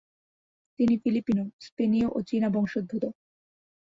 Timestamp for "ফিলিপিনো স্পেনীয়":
0.97-2.07